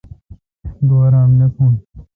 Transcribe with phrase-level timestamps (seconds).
[0.87, 1.73] تو آرام نہ تھون۔